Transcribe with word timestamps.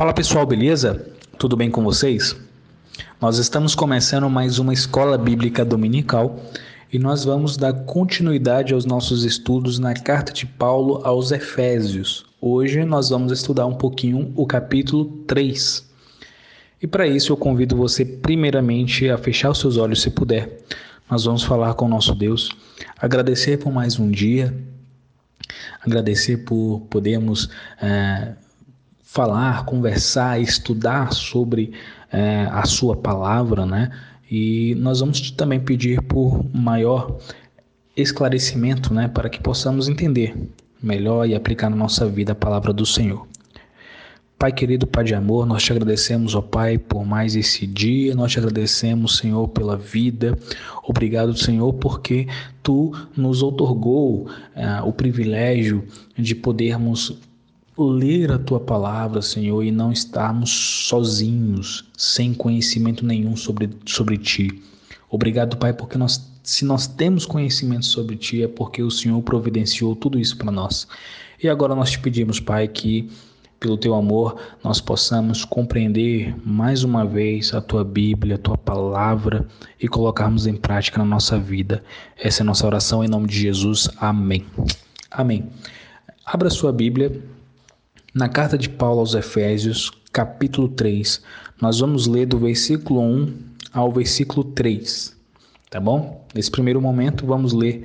Fala 0.00 0.14
pessoal, 0.14 0.46
beleza? 0.46 1.06
Tudo 1.36 1.58
bem 1.58 1.70
com 1.70 1.84
vocês? 1.84 2.34
Nós 3.20 3.36
estamos 3.36 3.74
começando 3.74 4.30
mais 4.30 4.58
uma 4.58 4.72
escola 4.72 5.18
bíblica 5.18 5.62
dominical 5.62 6.40
e 6.90 6.98
nós 6.98 7.22
vamos 7.22 7.58
dar 7.58 7.74
continuidade 7.84 8.72
aos 8.72 8.86
nossos 8.86 9.24
estudos 9.24 9.78
na 9.78 9.92
carta 9.92 10.32
de 10.32 10.46
Paulo 10.46 11.02
aos 11.04 11.32
Efésios. 11.32 12.24
Hoje 12.40 12.82
nós 12.82 13.10
vamos 13.10 13.30
estudar 13.30 13.66
um 13.66 13.74
pouquinho 13.74 14.32
o 14.36 14.46
capítulo 14.46 15.04
3. 15.26 15.86
E 16.80 16.86
para 16.86 17.06
isso 17.06 17.30
eu 17.30 17.36
convido 17.36 17.76
você 17.76 18.02
primeiramente 18.02 19.06
a 19.10 19.18
fechar 19.18 19.50
os 19.50 19.60
seus 19.60 19.76
olhos 19.76 20.00
se 20.00 20.08
puder. 20.08 20.62
Nós 21.10 21.24
vamos 21.26 21.42
falar 21.42 21.74
com 21.74 21.84
o 21.84 21.90
nosso 21.90 22.14
Deus, 22.14 22.48
agradecer 22.98 23.58
por 23.58 23.70
mais 23.70 24.00
um 24.00 24.10
dia, 24.10 24.56
agradecer 25.84 26.38
por 26.38 26.86
podermos 26.88 27.50
é, 27.82 28.32
falar, 29.12 29.64
conversar, 29.64 30.40
estudar 30.40 31.12
sobre 31.12 31.72
é, 32.12 32.46
a 32.52 32.64
sua 32.64 32.96
palavra, 32.96 33.66
né? 33.66 33.90
E 34.30 34.76
nós 34.76 35.00
vamos 35.00 35.32
também 35.32 35.58
pedir 35.58 36.00
por 36.02 36.44
maior 36.54 37.18
esclarecimento, 37.96 38.94
né, 38.94 39.08
para 39.08 39.28
que 39.28 39.40
possamos 39.40 39.88
entender 39.88 40.36
melhor 40.80 41.28
e 41.28 41.34
aplicar 41.34 41.68
na 41.68 41.74
nossa 41.74 42.06
vida 42.06 42.32
a 42.32 42.36
palavra 42.36 42.72
do 42.72 42.86
Senhor. 42.86 43.26
Pai 44.38 44.52
querido, 44.52 44.86
Pai 44.86 45.02
de 45.02 45.14
amor, 45.14 45.44
nós 45.44 45.64
te 45.64 45.72
agradecemos, 45.72 46.36
ó 46.36 46.40
Pai, 46.40 46.78
por 46.78 47.04
mais 47.04 47.34
esse 47.34 47.66
dia, 47.66 48.14
nós 48.14 48.30
te 48.30 48.38
agradecemos, 48.38 49.18
Senhor, 49.18 49.48
pela 49.48 49.76
vida. 49.76 50.38
Obrigado, 50.84 51.36
Senhor, 51.36 51.72
porque 51.74 52.28
tu 52.62 52.92
nos 53.16 53.42
otorgou 53.42 54.28
uh, 54.56 54.86
o 54.86 54.92
privilégio 54.92 55.84
de 56.16 56.34
podermos 56.34 57.18
ler 57.88 58.32
a 58.32 58.38
tua 58.38 58.60
palavra, 58.60 59.22
Senhor, 59.22 59.62
e 59.62 59.70
não 59.70 59.92
estarmos 59.92 60.50
sozinhos, 60.50 61.84
sem 61.96 62.34
conhecimento 62.34 63.04
nenhum 63.04 63.36
sobre, 63.36 63.70
sobre 63.86 64.18
ti. 64.18 64.62
Obrigado, 65.08 65.56
Pai, 65.56 65.72
porque 65.72 65.96
nós, 65.96 66.30
se 66.42 66.64
nós 66.64 66.86
temos 66.86 67.26
conhecimento 67.26 67.86
sobre 67.86 68.16
ti, 68.16 68.42
é 68.42 68.48
porque 68.48 68.82
o 68.82 68.90
Senhor 68.90 69.20
providenciou 69.22 69.94
tudo 69.96 70.18
isso 70.18 70.36
para 70.36 70.50
nós. 70.50 70.86
E 71.42 71.48
agora 71.48 71.74
nós 71.74 71.90
te 71.90 71.98
pedimos, 71.98 72.38
Pai, 72.38 72.68
que 72.68 73.10
pelo 73.60 73.76
teu 73.76 73.94
amor 73.94 74.40
nós 74.64 74.80
possamos 74.80 75.44
compreender 75.44 76.34
mais 76.44 76.82
uma 76.82 77.04
vez 77.04 77.52
a 77.52 77.60
tua 77.60 77.84
Bíblia, 77.84 78.36
a 78.36 78.38
tua 78.38 78.56
palavra 78.56 79.46
e 79.78 79.86
colocarmos 79.86 80.46
em 80.46 80.56
prática 80.56 80.98
na 80.98 81.04
nossa 81.04 81.38
vida. 81.38 81.82
Essa 82.16 82.40
é 82.40 82.42
a 82.42 82.46
nossa 82.46 82.66
oração 82.66 83.04
em 83.04 83.08
nome 83.08 83.28
de 83.28 83.38
Jesus. 83.38 83.88
Amém. 83.98 84.46
Amém. 85.10 85.46
Abra 86.24 86.48
sua 86.48 86.72
Bíblia 86.72 87.22
na 88.14 88.28
carta 88.28 88.58
de 88.58 88.68
Paulo 88.68 89.00
aos 89.00 89.14
Efésios, 89.14 89.90
capítulo 90.12 90.68
3, 90.68 91.22
nós 91.60 91.78
vamos 91.78 92.06
ler 92.06 92.26
do 92.26 92.38
versículo 92.38 93.00
1 93.00 93.34
ao 93.72 93.92
versículo 93.92 94.42
3, 94.42 95.16
tá 95.70 95.78
bom? 95.78 96.26
Nesse 96.34 96.50
primeiro 96.50 96.80
momento, 96.80 97.24
vamos 97.24 97.52
ler 97.52 97.84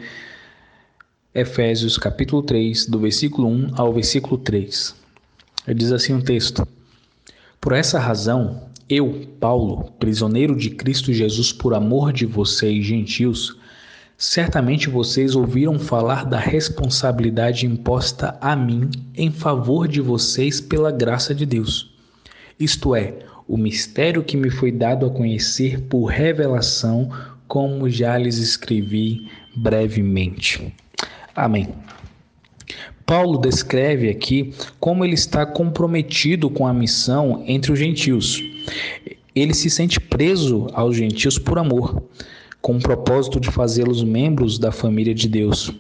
Efésios, 1.34 1.98
capítulo 1.98 2.42
3, 2.42 2.88
do 2.88 3.00
versículo 3.00 3.48
1 3.48 3.72
ao 3.76 3.94
versículo 3.94 4.38
3. 4.38 4.96
Ele 5.68 5.80
diz 5.80 5.92
assim 5.92 6.14
o 6.14 6.18
um 6.18 6.22
texto: 6.22 6.68
Por 7.62 7.74
essa 7.74 8.00
razão, 8.00 8.70
eu, 8.90 9.28
Paulo, 9.40 9.92
prisioneiro 10.00 10.56
de 10.56 10.72
Cristo 10.72 11.14
Jesus 11.14 11.52
por 11.52 11.74
amor 11.74 12.12
de 12.12 12.26
vocês, 12.26 12.84
gentios, 12.86 13.58
Certamente 14.18 14.90
vocês 14.90 15.36
ouviram 15.36 15.78
falar 15.78 16.24
da 16.26 16.40
responsabilidade 16.40 17.66
imposta 17.66 18.38
a 18.40 18.56
mim 18.56 18.90
em 19.14 19.30
favor 19.30 19.90
de 19.90 20.00
vocês 20.00 20.62
pela 20.62 20.90
graça 20.90 21.36
de 21.36 21.46
Deus. 21.46 21.94
Isto 22.58 22.96
é, 22.96 23.20
o 23.46 23.58
mistério 23.58 24.24
que 24.24 24.38
me 24.38 24.50
foi 24.50 24.72
dado 24.72 25.06
a 25.06 25.10
conhecer 25.10 25.82
por 25.82 26.06
revelação, 26.06 27.10
como 27.46 27.90
já 27.90 28.18
lhes 28.18 28.38
escrevi 28.38 29.30
brevemente. 29.54 30.74
Amém. 31.36 31.68
Paulo 33.06 33.38
descreve 33.38 34.10
aqui 34.10 34.54
como 34.80 35.04
ele 35.04 35.14
está 35.14 35.46
comprometido 35.46 36.50
com 36.50 36.66
a 36.66 36.74
missão 36.74 37.44
entre 37.46 37.74
os 37.74 37.78
gentios. 37.78 38.42
Ele 39.36 39.54
se 39.54 39.70
sente 39.70 40.00
preso 40.00 40.68
aos 40.74 40.96
gentios 40.96 41.38
por 41.38 41.60
amor 41.60 42.02
com 42.66 42.78
o 42.78 42.82
propósito 42.82 43.40
de 43.40 43.52
fazê-los 43.52 44.04
membros 44.04 44.58
da 44.58 44.72
família 44.72 45.14
de 45.14 45.30
Deus. 45.30 45.72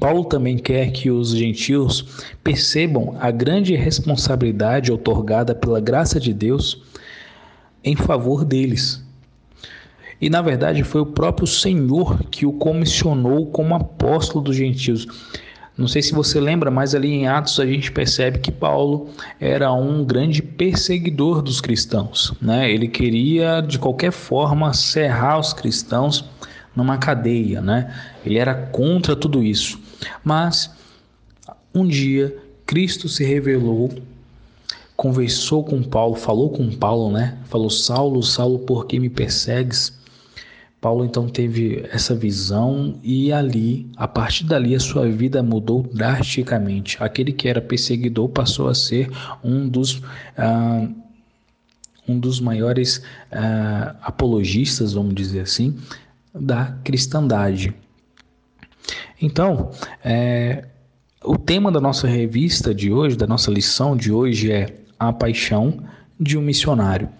Paulo 0.00 0.24
também 0.24 0.58
quer 0.58 0.90
que 0.90 1.12
os 1.12 1.30
gentios 1.30 2.26
percebam 2.42 3.16
a 3.20 3.30
grande 3.30 3.76
responsabilidade 3.76 4.90
otorgada 4.90 5.54
pela 5.54 5.78
graça 5.78 6.18
de 6.18 6.34
Deus 6.34 6.82
em 7.84 7.94
favor 7.94 8.44
deles. 8.44 9.00
E 10.20 10.28
na 10.28 10.42
verdade 10.42 10.82
foi 10.82 11.02
o 11.02 11.06
próprio 11.06 11.46
Senhor 11.46 12.18
que 12.32 12.44
o 12.44 12.52
comissionou 12.54 13.46
como 13.46 13.72
apóstolo 13.72 14.42
dos 14.42 14.56
gentios. 14.56 15.06
Não 15.80 15.88
sei 15.88 16.02
se 16.02 16.12
você 16.12 16.38
lembra, 16.38 16.70
mas 16.70 16.94
ali 16.94 17.08
em 17.08 17.26
Atos 17.26 17.58
a 17.58 17.64
gente 17.64 17.90
percebe 17.90 18.38
que 18.38 18.52
Paulo 18.52 19.08
era 19.40 19.72
um 19.72 20.04
grande 20.04 20.42
perseguidor 20.42 21.40
dos 21.40 21.58
cristãos. 21.58 22.34
Né? 22.38 22.70
Ele 22.70 22.86
queria, 22.86 23.62
de 23.62 23.78
qualquer 23.78 24.12
forma, 24.12 24.74
cerrar 24.74 25.38
os 25.40 25.54
cristãos 25.54 26.22
numa 26.76 26.98
cadeia. 26.98 27.62
Né? 27.62 27.94
Ele 28.26 28.36
era 28.36 28.54
contra 28.54 29.16
tudo 29.16 29.42
isso. 29.42 29.80
Mas 30.22 30.70
um 31.74 31.88
dia 31.88 32.36
Cristo 32.66 33.08
se 33.08 33.24
revelou, 33.24 33.90
conversou 34.94 35.64
com 35.64 35.82
Paulo, 35.82 36.14
falou 36.14 36.50
com 36.50 36.70
Paulo, 36.70 37.10
né? 37.10 37.38
Falou: 37.46 37.70
Saulo, 37.70 38.22
Saulo, 38.22 38.58
por 38.60 38.86
que 38.86 39.00
me 39.00 39.08
persegues? 39.08 39.98
Paulo 40.80 41.04
então 41.04 41.28
teve 41.28 41.86
essa 41.92 42.14
visão 42.14 42.98
e 43.02 43.30
ali, 43.32 43.90
a 43.96 44.08
partir 44.08 44.44
dali, 44.44 44.74
a 44.74 44.80
sua 44.80 45.06
vida 45.08 45.42
mudou 45.42 45.82
drasticamente. 45.82 46.96
Aquele 47.02 47.32
que 47.32 47.48
era 47.48 47.60
perseguidor 47.60 48.30
passou 48.30 48.66
a 48.66 48.74
ser 48.74 49.10
um 49.44 49.68
dos, 49.68 50.00
ah, 50.38 50.88
um 52.08 52.18
dos 52.18 52.40
maiores 52.40 53.02
ah, 53.30 53.94
apologistas, 54.00 54.94
vamos 54.94 55.14
dizer 55.14 55.40
assim, 55.40 55.76
da 56.34 56.72
cristandade. 56.82 57.74
Então, 59.20 59.70
é, 60.02 60.64
o 61.22 61.36
tema 61.36 61.70
da 61.70 61.80
nossa 61.80 62.08
revista 62.08 62.74
de 62.74 62.90
hoje, 62.90 63.16
da 63.16 63.26
nossa 63.26 63.50
lição 63.50 63.94
de 63.94 64.10
hoje 64.10 64.50
é 64.50 64.78
a 64.98 65.12
paixão 65.12 65.82
de 66.18 66.38
um 66.38 66.42
missionário. 66.42 67.10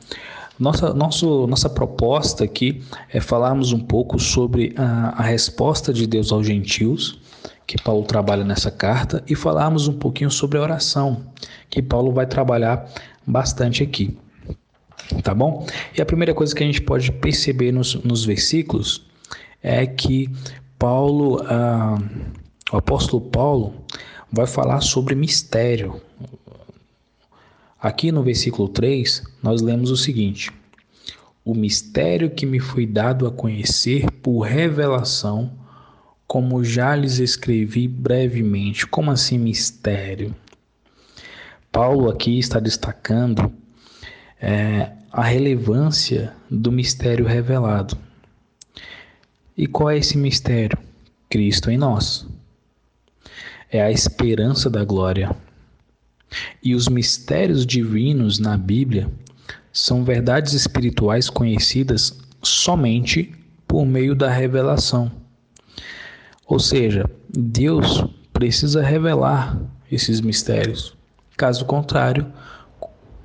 Nossa, 0.60 0.93
nosso, 0.93 1.47
nossa 1.47 1.71
proposta 1.71 2.44
aqui 2.44 2.82
é 3.09 3.19
falarmos 3.19 3.72
um 3.72 3.81
pouco 3.81 4.19
sobre 4.19 4.75
a, 4.76 5.15
a 5.16 5.22
resposta 5.22 5.91
de 5.91 6.06
Deus 6.06 6.31
aos 6.31 6.47
gentios, 6.47 7.19
que 7.66 7.82
Paulo 7.82 8.04
trabalha 8.04 8.44
nessa 8.44 8.71
carta, 8.71 9.25
e 9.26 9.34
falarmos 9.34 9.88
um 9.88 9.94
pouquinho 9.94 10.31
sobre 10.31 10.59
a 10.59 10.60
oração, 10.60 11.25
que 11.71 11.81
Paulo 11.81 12.12
vai 12.12 12.26
trabalhar 12.26 12.87
bastante 13.26 13.82
aqui. 13.82 14.19
Tá 15.25 15.34
bom? 15.34 15.66
E 15.97 16.03
a 16.03 16.04
primeira 16.04 16.34
coisa 16.34 16.54
que 16.54 16.62
a 16.62 16.66
gente 16.66 16.82
pode 16.82 17.10
perceber 17.10 17.72
nos, 17.72 17.94
nos 18.04 18.27
versículos 18.27 19.06
é 19.62 19.87
que 19.87 20.31
Paulo, 20.78 21.42
ah, 21.47 21.98
o 22.71 22.77
apóstolo 22.77 23.22
Paulo, 23.22 23.75
vai 24.31 24.47
falar 24.47 24.82
sobre 24.82 25.15
mistério. 25.15 26.03
Aqui 27.80 28.12
no 28.12 28.22
versículo 28.22 28.68
3, 28.68 29.22
nós 29.42 29.62
lemos 29.62 29.91
o 29.91 29.96
seguinte: 29.96 30.52
O 31.42 31.54
mistério 31.54 32.28
que 32.28 32.44
me 32.44 32.60
foi 32.60 32.84
dado 32.84 33.26
a 33.26 33.30
conhecer 33.30 34.10
por 34.22 34.41
revelação, 34.41 35.50
como 36.26 36.62
já 36.62 36.94
lhes 36.94 37.18
escrevi 37.18 37.88
brevemente. 37.88 38.86
Como 38.86 39.10
assim 39.10 39.38
mistério? 39.38 40.34
Paulo 41.72 42.10
aqui 42.10 42.38
está 42.38 42.60
destacando 42.60 43.50
é, 44.38 44.92
a 45.10 45.22
relevância 45.22 46.34
do 46.50 46.71
mistério 46.71 47.24
revelado. 47.24 47.97
E 49.56 49.66
qual 49.66 49.88
é 49.91 49.97
esse 49.97 50.18
mistério? 50.18 50.78
Cristo 51.30 51.71
em 51.71 51.78
nós. 51.78 52.27
É 53.71 53.80
a 53.80 53.91
esperança 53.91 54.68
da 54.68 54.84
glória. 54.84 55.34
E 56.62 56.74
os 56.74 56.88
mistérios 56.88 57.66
divinos 57.66 58.38
na 58.38 58.56
Bíblia 58.56 59.10
são 59.72 60.04
verdades 60.04 60.53
espirituais 60.53 61.30
conhecidas 61.30 62.18
somente 62.42 63.32
por 63.66 63.86
meio 63.86 64.15
da 64.15 64.28
revelação. 64.30 65.10
Ou 66.47 66.59
seja, 66.59 67.09
Deus 67.28 68.04
precisa 68.32 68.82
revelar 68.82 69.60
esses 69.91 70.21
mistérios. 70.21 70.97
Caso 71.36 71.65
contrário, 71.65 72.27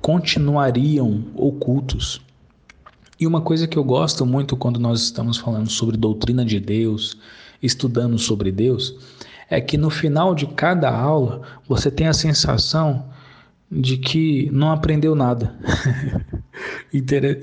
continuariam 0.00 1.24
ocultos. 1.34 2.20
E 3.18 3.26
uma 3.26 3.40
coisa 3.40 3.66
que 3.66 3.76
eu 3.76 3.82
gosto 3.82 4.24
muito 4.24 4.56
quando 4.56 4.78
nós 4.78 5.00
estamos 5.02 5.38
falando 5.38 5.70
sobre 5.70 5.96
doutrina 5.96 6.44
de 6.44 6.60
Deus, 6.60 7.16
estudando 7.62 8.18
sobre 8.18 8.52
Deus, 8.52 8.94
é 9.48 9.60
que 9.60 9.76
no 9.76 9.90
final 9.90 10.34
de 10.34 10.46
cada 10.46 10.90
aula 10.90 11.42
você 11.68 11.90
tem 11.90 12.06
a 12.06 12.12
sensação 12.12 13.04
de 13.70 13.96
que 13.96 14.48
não 14.52 14.70
aprendeu 14.70 15.14
nada. 15.14 15.54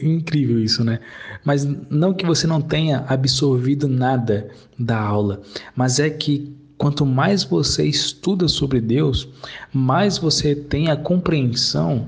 Incrível 0.02 0.60
isso, 0.60 0.84
né? 0.84 1.00
Mas 1.44 1.66
não 1.90 2.14
que 2.14 2.26
você 2.26 2.48
não 2.48 2.62
tenha 2.62 3.06
absorvido 3.08 3.88
nada 3.88 4.50
da 4.80 5.00
aula, 5.00 5.42
mas 5.76 6.00
é 6.00 6.10
que 6.10 6.56
quanto 6.78 7.06
mais 7.06 7.44
você 7.44 7.86
estuda 7.86 8.48
sobre 8.48 8.82
Deus, 8.82 9.28
mais 9.72 10.18
você 10.18 10.56
tem 10.56 10.90
a 10.90 10.98
compreensão 10.98 12.08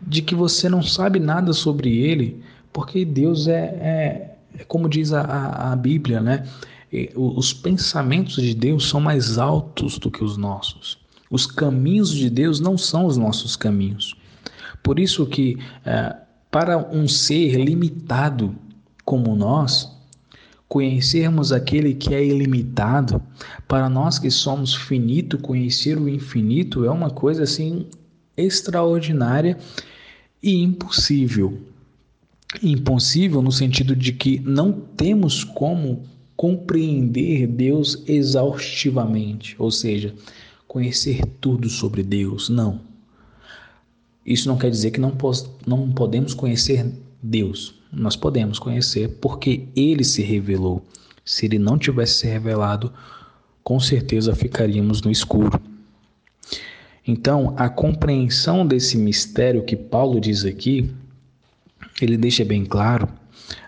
de 0.00 0.22
que 0.22 0.34
você 0.34 0.68
não 0.68 0.82
sabe 0.82 1.20
nada 1.20 1.52
sobre 1.52 1.98
Ele, 1.98 2.42
porque 2.72 3.04
Deus 3.04 3.46
é, 3.46 3.58
é, 3.60 4.36
é 4.58 4.64
como 4.64 4.88
diz 4.88 5.12
a, 5.12 5.72
a 5.72 5.76
Bíblia, 5.76 6.20
né? 6.20 6.44
Os 7.14 7.52
pensamentos 7.52 8.42
de 8.42 8.54
Deus 8.54 8.88
são 8.88 9.00
mais 9.00 9.38
altos 9.38 9.98
do 9.98 10.10
que 10.10 10.24
os 10.24 10.36
nossos. 10.36 10.98
Os 11.30 11.46
caminhos 11.46 12.10
de 12.10 12.28
Deus 12.28 12.58
não 12.58 12.76
são 12.76 13.06
os 13.06 13.16
nossos 13.16 13.54
caminhos. 13.54 14.16
Por 14.82 14.98
isso 14.98 15.24
que 15.26 15.56
é, 15.84 16.16
para 16.50 16.76
um 16.78 17.06
ser 17.06 17.54
limitado 17.62 18.56
como 19.04 19.36
nós, 19.36 19.88
conhecermos 20.68 21.52
aquele 21.52 21.94
que 21.94 22.14
é 22.14 22.24
ilimitado, 22.24 23.22
para 23.68 23.88
nós 23.88 24.18
que 24.18 24.30
somos 24.30 24.74
finito, 24.74 25.38
conhecer 25.38 25.98
o 25.98 26.08
infinito 26.08 26.84
é 26.84 26.90
uma 26.90 27.10
coisa 27.10 27.44
assim 27.44 27.86
extraordinária 28.36 29.58
e 30.42 30.62
impossível. 30.62 31.60
Impossível 32.62 33.42
no 33.42 33.52
sentido 33.52 33.94
de 33.94 34.12
que 34.12 34.40
não 34.40 34.72
temos 34.72 35.44
como 35.44 36.04
compreender 36.40 37.46
Deus 37.46 38.02
exaustivamente, 38.06 39.54
ou 39.58 39.70
seja, 39.70 40.14
conhecer 40.66 41.22
tudo 41.38 41.68
sobre 41.68 42.02
Deus. 42.02 42.48
Não. 42.48 42.80
Isso 44.24 44.48
não 44.48 44.56
quer 44.56 44.70
dizer 44.70 44.90
que 44.90 44.98
não, 44.98 45.14
não 45.66 45.92
podemos 45.92 46.32
conhecer 46.32 46.90
Deus. 47.22 47.74
Nós 47.92 48.16
podemos 48.16 48.58
conhecer 48.58 49.18
porque 49.20 49.68
Ele 49.76 50.02
se 50.02 50.22
revelou. 50.22 50.82
Se 51.26 51.44
Ele 51.44 51.58
não 51.58 51.76
tivesse 51.76 52.20
se 52.20 52.26
revelado, 52.26 52.90
com 53.62 53.78
certeza 53.78 54.34
ficaríamos 54.34 55.02
no 55.02 55.10
escuro. 55.10 55.60
Então, 57.06 57.52
a 57.58 57.68
compreensão 57.68 58.66
desse 58.66 58.96
mistério 58.96 59.62
que 59.62 59.76
Paulo 59.76 60.18
diz 60.18 60.46
aqui, 60.46 60.90
ele 62.00 62.16
deixa 62.16 62.46
bem 62.46 62.64
claro 62.64 63.06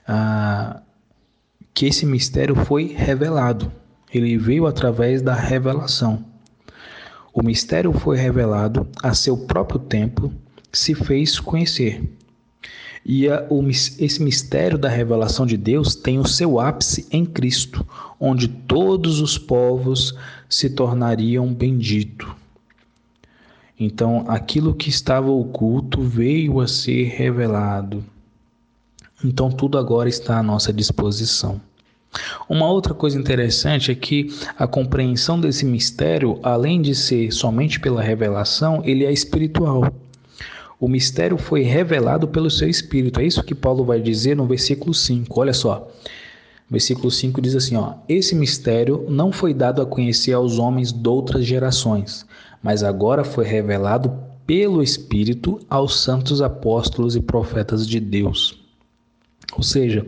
ah, 0.08 0.80
que 1.74 1.86
esse 1.86 2.04
mistério 2.04 2.54
foi 2.54 2.94
revelado. 2.96 3.72
Ele 4.12 4.36
veio 4.36 4.66
através 4.66 5.22
da 5.22 5.34
revelação. 5.34 6.24
O 7.32 7.42
mistério 7.42 7.92
foi 7.92 8.16
revelado 8.16 8.86
a 9.02 9.14
seu 9.14 9.36
próprio 9.36 9.80
tempo, 9.80 10.30
se 10.70 10.94
fez 10.94 11.40
conhecer. 11.40 12.02
E 13.04 13.28
a, 13.28 13.46
o, 13.50 13.66
esse 13.68 14.22
mistério 14.22 14.78
da 14.78 14.88
revelação 14.88 15.46
de 15.46 15.56
Deus 15.56 15.94
tem 15.94 16.18
o 16.18 16.26
seu 16.26 16.60
ápice 16.60 17.08
em 17.10 17.24
Cristo, 17.24 17.86
onde 18.20 18.46
todos 18.46 19.20
os 19.20 19.38
povos 19.38 20.14
se 20.48 20.70
tornariam 20.70 21.52
benditos. 21.52 22.30
Então, 23.78 24.24
aquilo 24.28 24.74
que 24.74 24.90
estava 24.90 25.30
oculto 25.30 26.02
veio 26.02 26.60
a 26.60 26.68
ser 26.68 27.08
revelado. 27.08 28.04
Então, 29.24 29.50
tudo 29.50 29.78
agora 29.78 30.08
está 30.08 30.38
à 30.38 30.42
nossa 30.42 30.72
disposição. 30.72 31.60
Uma 32.48 32.68
outra 32.68 32.92
coisa 32.92 33.18
interessante 33.18 33.90
é 33.90 33.94
que 33.94 34.28
a 34.58 34.66
compreensão 34.66 35.40
desse 35.40 35.64
mistério, 35.64 36.38
além 36.42 36.82
de 36.82 36.94
ser 36.94 37.32
somente 37.32 37.80
pela 37.80 38.02
revelação, 38.02 38.82
ele 38.84 39.04
é 39.04 39.12
espiritual. 39.12 39.84
O 40.78 40.88
mistério 40.88 41.38
foi 41.38 41.62
revelado 41.62 42.28
pelo 42.28 42.50
seu 42.50 42.68
espírito. 42.68 43.20
É 43.20 43.24
isso 43.24 43.42
que 43.42 43.54
Paulo 43.54 43.84
vai 43.84 44.00
dizer 44.00 44.36
no 44.36 44.46
versículo 44.46 44.92
5. 44.92 45.40
Olha 45.40 45.54
só. 45.54 45.88
Versículo 46.68 47.10
5 47.10 47.40
diz 47.40 47.54
assim, 47.54 47.76
ó: 47.76 47.94
Esse 48.08 48.34
mistério 48.34 49.06
não 49.08 49.30
foi 49.30 49.54
dado 49.54 49.80
a 49.80 49.86
conhecer 49.86 50.32
aos 50.32 50.58
homens 50.58 50.90
de 50.90 51.08
outras 51.08 51.44
gerações, 51.44 52.26
mas 52.62 52.82
agora 52.82 53.24
foi 53.24 53.44
revelado 53.44 54.12
pelo 54.46 54.82
Espírito 54.82 55.60
aos 55.70 56.00
santos 56.00 56.42
apóstolos 56.42 57.14
e 57.14 57.20
profetas 57.20 57.86
de 57.86 58.00
Deus. 58.00 58.61
Ou 59.56 59.62
seja, 59.62 60.06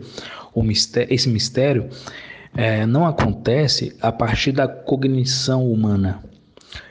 mistério, 0.55 1.13
esse 1.13 1.29
mistério 1.29 1.89
é, 2.55 2.85
não 2.85 3.05
acontece 3.05 3.95
a 4.01 4.11
partir 4.11 4.51
da 4.51 4.67
cognição 4.67 5.69
humana. 5.71 6.23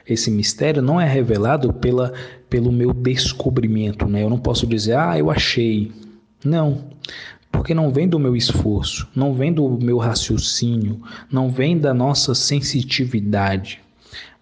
Esse 0.07 0.31
mistério 0.31 0.83
não 0.83 1.01
é 1.01 1.09
revelado 1.09 1.73
pela, 1.73 2.13
pelo 2.51 2.71
meu 2.71 2.93
descobrimento, 2.93 4.07
né? 4.07 4.23
Eu 4.23 4.31
não 4.31 4.39
posso 4.39 4.67
dizer, 4.67 4.97
ah, 4.97 5.19
eu 5.19 5.31
achei. 5.31 5.91
Não, 6.45 6.85
porque 7.51 7.73
não 7.73 7.91
vem 7.91 8.07
do 8.07 8.19
meu 8.19 8.37
esforço, 8.37 9.09
não 9.15 9.33
vem 9.33 9.53
do 9.53 9.79
meu 9.79 9.97
raciocínio, 9.97 11.01
não 11.31 11.49
vem 11.49 11.79
da 11.79 11.95
nossa 11.95 12.35
sensitividade, 12.35 13.81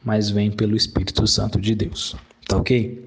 mas 0.05 0.31
vem 0.31 0.51
pelo 0.51 0.75
Espírito 0.75 1.25
Santo 1.29 1.61
de 1.61 1.77
Deus. 1.77 2.17
Tá 2.49 2.57
ok? 2.57 3.07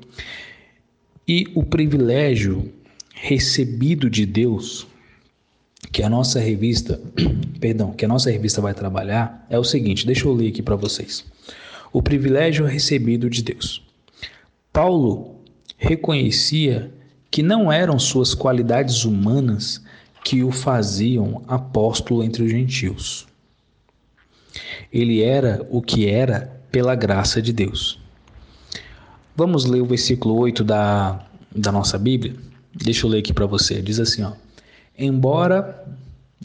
E 1.28 1.48
o 1.56 1.64
privilégio 1.64 2.72
recebido 3.14 4.10
de 4.10 4.26
Deus 4.26 4.88
que 5.96 6.04
a 6.04 6.10
nossa 6.10 6.42
revista, 6.42 7.00
perdão, 7.58 7.94
que 7.94 8.04
a 8.04 8.08
nossa 8.10 8.30
revista 8.30 8.60
vai 8.60 8.74
trabalhar 8.74 9.48
é 9.50 9.58
o 9.58 9.64
seguinte, 9.64 10.06
deixa 10.06 10.28
eu 10.28 10.34
ler 10.34 10.50
aqui 10.50 10.62
para 10.62 10.76
vocês. 10.76 11.24
O 11.94 12.02
privilégio 12.02 12.66
recebido 12.66 13.30
de 13.30 13.42
Deus. 13.42 13.82
Paulo 14.74 15.40
reconhecia 15.78 16.92
que 17.32 17.42
não 17.42 17.72
eram 17.72 17.98
suas 17.98 18.34
qualidades 18.34 19.06
humanas 19.06 19.82
que 20.22 20.44
o 20.44 20.52
faziam 20.52 21.42
apóstolo 21.48 22.26
entre 22.26 22.44
os 22.44 22.52
gentios. 22.52 23.26
Ele 24.92 25.22
era 25.22 25.66
o 25.70 25.82
que 25.82 26.10
era 26.10 26.60
pela 26.74 26.94
graça 26.94 27.42
de 27.42 27.54
Deus. 27.54 28.02
Vamos 29.34 29.64
ler 29.64 29.82
o 29.82 29.86
versículo 29.86 30.38
8 30.40 30.62
da, 30.62 31.26
da 31.56 31.72
nossa 31.72 31.98
Bíblia? 31.98 32.36
Deixa 32.74 33.06
eu 33.06 33.10
ler 33.10 33.20
aqui 33.20 33.32
para 33.32 33.46
você. 33.46 33.82
Diz 33.82 33.98
assim, 33.98 34.24
ó. 34.24 34.34
Embora, 34.98 35.84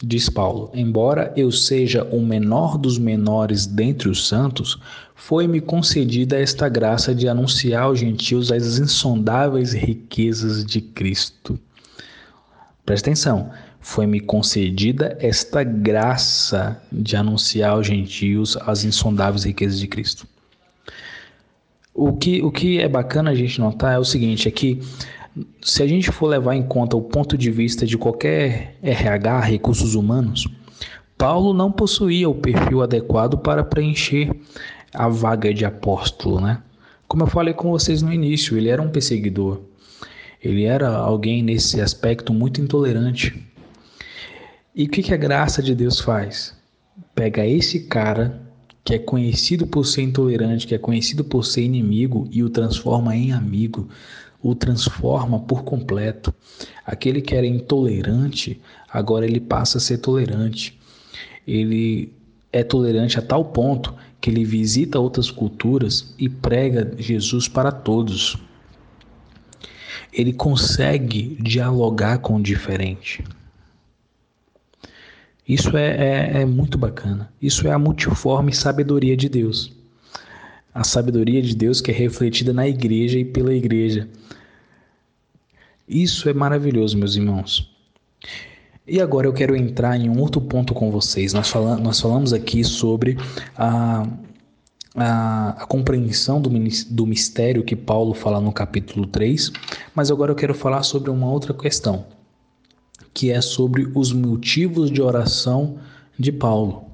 diz 0.03 0.29
Paulo, 0.29 0.71
embora 0.73 1.31
eu 1.37 1.51
seja 1.51 2.03
o 2.05 2.21
menor 2.21 2.77
dos 2.77 2.97
menores 2.97 3.65
dentre 3.65 4.09
os 4.09 4.27
santos, 4.27 4.77
foi-me 5.15 5.61
concedida 5.61 6.37
esta 6.37 6.67
graça 6.67 7.15
de 7.15 7.27
anunciar 7.27 7.83
aos 7.83 7.99
gentios 7.99 8.51
as 8.51 8.77
insondáveis 8.79 9.73
riquezas 9.73 10.65
de 10.65 10.81
Cristo. 10.81 11.57
Presta 12.85 13.09
atenção. 13.09 13.51
Foi-me 13.79 14.19
concedida 14.19 15.17
esta 15.19 15.63
graça 15.63 16.79
de 16.91 17.15
anunciar 17.15 17.71
aos 17.71 17.87
gentios 17.87 18.57
as 18.57 18.83
insondáveis 18.83 19.43
riquezas 19.43 19.79
de 19.79 19.87
Cristo. 19.87 20.27
O 21.93 22.13
que, 22.13 22.41
o 22.41 22.51
que 22.51 22.79
é 22.79 22.87
bacana 22.87 23.31
a 23.31 23.35
gente 23.35 23.59
notar 23.59 23.93
é 23.93 23.99
o 23.99 24.03
seguinte: 24.03 24.47
é 24.47 24.51
que 24.51 24.79
se 25.61 25.81
a 25.81 25.87
gente 25.87 26.11
for 26.11 26.27
levar 26.27 26.55
em 26.55 26.63
conta 26.63 26.97
o 26.97 27.01
ponto 27.01 27.37
de 27.37 27.51
vista 27.51 27.85
de 27.85 27.97
qualquer 27.97 28.77
RH, 28.81 29.39
recursos 29.41 29.95
humanos, 29.95 30.47
Paulo 31.17 31.53
não 31.53 31.71
possuía 31.71 32.27
o 32.27 32.35
perfil 32.35 32.81
adequado 32.81 33.37
para 33.37 33.63
preencher 33.63 34.31
a 34.93 35.07
vaga 35.07 35.53
de 35.53 35.63
apóstolo, 35.63 36.41
né? 36.41 36.61
Como 37.07 37.23
eu 37.23 37.27
falei 37.27 37.53
com 37.53 37.69
vocês 37.69 38.01
no 38.01 38.11
início, 38.11 38.57
ele 38.57 38.69
era 38.69 38.81
um 38.81 38.89
perseguidor. 38.89 39.61
Ele 40.41 40.63
era 40.63 40.89
alguém 40.89 41.43
nesse 41.43 41.79
aspecto 41.79 42.33
muito 42.33 42.59
intolerante. 42.59 43.45
E 44.73 44.85
o 44.85 44.89
que, 44.89 45.03
que 45.03 45.13
a 45.13 45.17
graça 45.17 45.61
de 45.61 45.75
Deus 45.75 45.99
faz? 45.99 46.55
Pega 47.13 47.45
esse 47.45 47.81
cara 47.81 48.41
que 48.83 48.95
é 48.95 48.97
conhecido 48.97 49.67
por 49.67 49.85
ser 49.85 50.01
intolerante, 50.01 50.65
que 50.65 50.73
é 50.73 50.77
conhecido 50.77 51.23
por 51.23 51.45
ser 51.45 51.61
inimigo 51.61 52.27
e 52.31 52.43
o 52.43 52.49
transforma 52.49 53.15
em 53.15 53.31
amigo, 53.31 53.87
o 54.41 54.55
transforma 54.55 55.39
por 55.39 55.63
completo. 55.63 56.33
Aquele 56.85 57.21
que 57.21 57.35
era 57.35 57.45
intolerante, 57.45 58.59
agora 58.89 59.25
ele 59.25 59.39
passa 59.39 59.77
a 59.77 59.81
ser 59.81 59.99
tolerante. 59.99 60.79
Ele 61.47 62.11
é 62.51 62.63
tolerante 62.63 63.17
a 63.17 63.21
tal 63.21 63.45
ponto 63.45 63.93
que 64.19 64.29
ele 64.29 64.43
visita 64.45 64.99
outras 64.99 65.31
culturas 65.31 66.13
e 66.17 66.29
prega 66.29 66.93
Jesus 66.97 67.47
para 67.47 67.71
todos. 67.71 68.37
Ele 70.13 70.33
consegue 70.33 71.37
dialogar 71.41 72.19
com 72.19 72.35
o 72.35 72.41
diferente. 72.41 73.23
Isso 75.47 75.75
é, 75.75 75.87
é, 75.87 76.41
é, 76.41 76.45
muito 76.45 76.77
bacana. 76.77 77.31
Isso 77.41 77.67
é 77.67 77.71
a 77.71 77.79
multiforme 77.79 78.53
sabedoria 78.53 79.17
de 79.17 79.27
Deus. 79.27 79.73
A 80.73 80.83
sabedoria 80.83 81.41
de 81.41 81.55
Deus 81.55 81.81
que 81.81 81.91
é 81.91 81.93
refletida 81.93 82.53
na 82.53 82.67
igreja 82.67 83.19
e 83.19 83.25
pela 83.25 83.53
igreja. 83.53 84.07
Isso 85.87 86.29
é 86.29 86.33
maravilhoso, 86.33 86.97
meus 86.97 87.15
irmãos. 87.15 87.69
E 88.87 88.99
agora 88.99 89.27
eu 89.27 89.33
quero 89.33 89.55
entrar 89.55 89.97
em 89.97 90.09
um 90.09 90.19
outro 90.19 90.41
ponto 90.41 90.73
com 90.73 90.89
vocês. 90.91 91.33
Nós, 91.33 91.49
falamos, 91.49 91.81
nós 91.81 91.99
falamos 91.99 92.33
aqui 92.33 92.63
sobre 92.63 93.17
a, 93.55 94.07
a, 94.95 95.49
a 95.63 95.65
compreensão 95.65 96.41
do, 96.41 96.49
do 96.49 97.05
mistério 97.05 97.63
que 97.63 97.75
Paulo 97.75 98.13
fala 98.13 98.41
no 98.41 98.51
capítulo 98.51 99.05
3, 99.05 99.51
mas 99.93 100.09
agora 100.09 100.31
eu 100.31 100.35
quero 100.35 100.53
falar 100.53 100.83
sobre 100.83 101.09
uma 101.09 101.29
outra 101.29 101.53
questão, 101.53 102.05
que 103.13 103.31
é 103.31 103.39
sobre 103.39 103.89
os 103.93 104.11
motivos 104.11 104.89
de 104.89 105.01
oração 105.01 105.77
de 106.17 106.31
Paulo. 106.31 106.90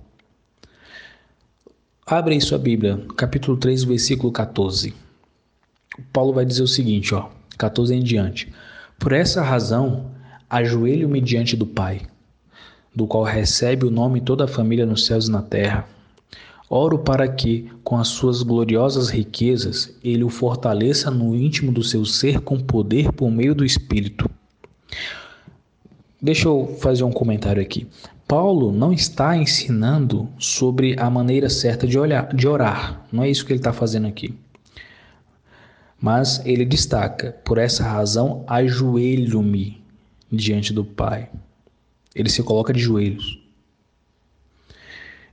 Abre 2.10 2.36
aí 2.36 2.42
sua 2.42 2.58
Bíblia, 2.58 3.06
capítulo 3.18 3.58
3, 3.58 3.84
versículo 3.84 4.32
14. 4.32 4.94
Paulo 6.14 6.32
vai 6.32 6.46
dizer 6.46 6.64
o 6.64 6.68
seguinte, 6.68 7.14
ó, 7.14 7.28
14 7.58 7.94
em 7.94 8.02
diante. 8.02 8.50
Por 8.98 9.12
essa 9.12 9.42
razão, 9.42 10.10
ajoelho-me 10.50 11.20
diante 11.20 11.58
do 11.58 11.66
Pai, 11.66 12.02
do 12.96 13.06
qual 13.06 13.26
recebe 13.26 13.86
o 13.86 13.92
nome 13.92 14.22
toda 14.22 14.46
a 14.46 14.48
família 14.48 14.86
nos 14.86 15.06
céus 15.06 15.28
e 15.28 15.32
na 15.32 15.42
terra 15.42 15.86
Oro 16.70 17.00
para 17.00 17.26
que, 17.30 17.70
com 17.82 17.98
as 17.98 18.10
suas 18.10 18.44
gloriosas 18.44 19.10
riquezas, 19.10 19.98
ele 20.04 20.24
o 20.26 20.30
fortaleça 20.30 21.10
no 21.10 21.34
íntimo 21.34 21.72
do 21.72 21.82
seu 21.82 22.04
ser 22.04 22.42
com 22.42 22.60
poder 22.60 23.14
por 23.14 23.32
meio 23.32 23.56
do 23.56 23.64
Espírito. 23.64 24.30
Deixa 26.22 26.50
eu 26.50 26.76
fazer 26.82 27.06
um 27.06 27.12
comentário 27.12 27.62
aqui. 27.62 27.88
Paulo 28.27 28.72
não 28.72 28.91
está 28.91 29.38
ensinando 29.38 30.27
sobre 30.38 31.00
a 31.00 31.10
maneira 31.10 31.50
certa 31.50 31.88
de, 31.88 31.98
olhar, 31.98 32.34
de 32.36 32.48
orar. 32.48 33.05
Não 33.12 33.24
é 33.24 33.29
isso 33.29 33.46
que 33.46 33.53
ele 33.53 33.60
está 33.60 33.72
fazendo 33.72 34.07
aqui. 34.07 34.38
Mas 36.00 36.46
ele 36.46 36.65
destaca: 36.65 37.31
por 37.46 37.57
essa 37.57 37.84
razão, 37.84 38.43
ajoelho-me 38.48 39.81
diante 40.31 40.74
do 40.74 40.84
Pai. 40.84 41.29
Ele 42.13 42.29
se 42.29 42.43
coloca 42.43 42.74
de 42.74 42.79
joelhos. 42.79 43.39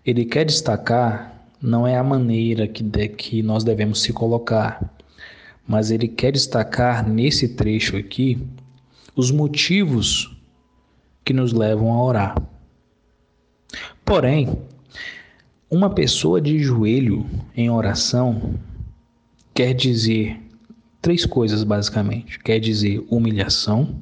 Ele 0.07 0.25
quer 0.25 0.45
destacar 0.45 1.35
não 1.61 1.87
é 1.87 1.97
a 1.97 2.05
maneira 2.05 2.69
que, 2.69 2.83
de, 2.83 3.09
que 3.09 3.43
nós 3.43 3.65
devemos 3.65 4.03
se 4.03 4.13
colocar, 4.13 4.95
mas 5.67 5.91
ele 5.91 6.07
quer 6.07 6.31
destacar 6.31 7.09
nesse 7.09 7.49
trecho 7.49 7.97
aqui 7.97 8.47
os 9.17 9.31
motivos 9.31 10.37
que 11.25 11.33
nos 11.33 11.55
levam 11.55 11.91
a 11.91 12.05
orar. 12.05 12.54
Porém, 14.05 14.59
uma 15.71 15.89
pessoa 15.89 16.41
de 16.41 16.59
joelho 16.59 17.27
em 17.57 17.71
oração 17.71 18.55
quer 19.55 19.73
dizer 19.73 20.39
três 21.01 21.25
coisas 21.25 21.65
basicamente: 21.65 22.39
quer 22.39 22.59
dizer 22.61 23.03
humilhação, 23.09 23.97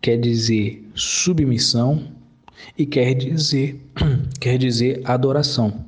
quer 0.00 0.16
dizer 0.16 0.88
submissão 0.94 2.06
e 2.78 2.86
quer 2.86 3.14
dizer 3.14 3.80
quer 4.38 4.58
dizer 4.58 5.02
adoração. 5.04 5.84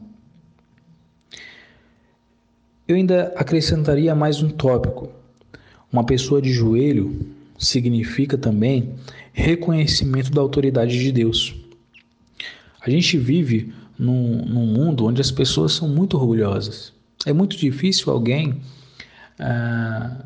Eu 2.88 2.96
ainda 2.96 3.32
acrescentaria 3.36 4.16
mais 4.16 4.42
um 4.42 4.48
tópico. 4.48 5.10
Uma 5.92 6.04
pessoa 6.04 6.42
de 6.42 6.52
joelho 6.52 7.34
significa 7.56 8.36
também 8.36 8.94
reconhecimento 9.32 10.32
da 10.32 10.40
autoridade 10.40 10.98
de 10.98 11.12
Deus. 11.12 11.54
A 12.90 12.92
gente 12.92 13.16
vive 13.16 13.72
num, 13.96 14.44
num 14.44 14.66
mundo 14.66 15.06
onde 15.06 15.20
as 15.20 15.30
pessoas 15.30 15.70
são 15.70 15.88
muito 15.88 16.16
orgulhosas. 16.16 16.92
É 17.24 17.32
muito 17.32 17.56
difícil 17.56 18.12
alguém 18.12 18.60
ah, 19.38 20.16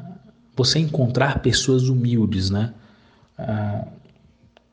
você 0.56 0.78
encontrar 0.78 1.40
pessoas 1.40 1.90
humildes, 1.90 2.48
né? 2.48 2.72
Ah, 3.36 3.86